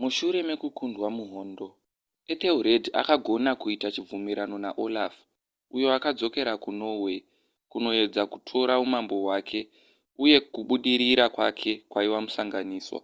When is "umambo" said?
8.84-9.14